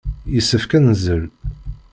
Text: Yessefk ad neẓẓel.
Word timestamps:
Yessefk 0.33 0.71
ad 0.77 0.83
neẓẓel. 0.85 1.23